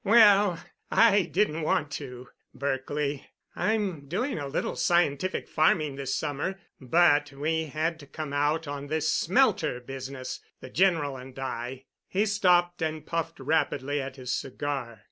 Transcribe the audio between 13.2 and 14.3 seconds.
rapidly at